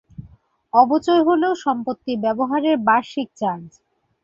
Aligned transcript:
অবচয় 0.73 1.21
হল 1.27 1.43
সম্পত্তি 1.63 2.13
ব্যবহারের 2.23 2.75
বার্ষিক 2.87 3.27
চার্জ। 3.39 3.69